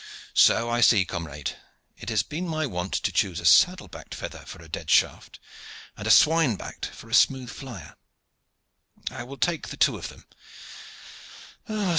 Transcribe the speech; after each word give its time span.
"So 0.33 0.67
I 0.67 0.81
see, 0.81 1.05
comrade. 1.05 1.57
It 1.95 2.09
has 2.09 2.23
been 2.23 2.47
my 2.47 2.65
wont 2.65 2.91
to 2.93 3.11
choose 3.11 3.39
a 3.39 3.45
saddle 3.45 3.87
backed 3.87 4.15
feather 4.15 4.43
for 4.47 4.59
a 4.63 4.67
dead 4.67 4.89
shaft, 4.89 5.39
and 5.95 6.07
a 6.07 6.09
swine 6.09 6.55
backed 6.55 6.87
for 6.87 7.07
a 7.07 7.13
smooth 7.13 7.51
flier. 7.51 7.95
I 9.11 9.21
will 9.21 9.37
take 9.37 9.67
the 9.67 9.77
two 9.77 9.99
of 9.99 10.07
them. 10.07 10.25